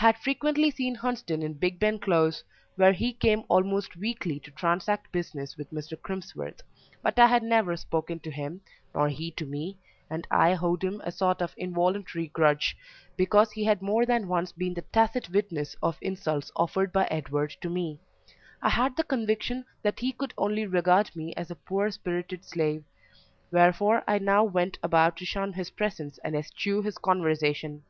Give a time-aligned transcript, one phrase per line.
[0.00, 2.42] I had frequently seen Hunsden in Bigben Close,
[2.76, 6.00] where he came almost weekly to transact business with Mr.
[6.00, 6.62] Crimsworth,
[7.02, 8.62] but I had never spoken to him,
[8.94, 9.76] nor he to me,
[10.08, 12.74] and I owed him a sort of involuntary grudge,
[13.18, 17.54] because he had more than once been the tacit witness of insults offered by Edward
[17.60, 18.00] to me.
[18.62, 22.82] I had the conviction that he could only regard me as a poor spirited slave,
[23.52, 27.82] wherefore I now went about to shun his presence and eschew his conversation.